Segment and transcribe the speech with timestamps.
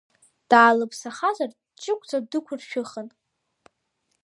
[0.49, 3.07] Даалыԥсахзар, дҷыгәӡа дықәыршәыхын.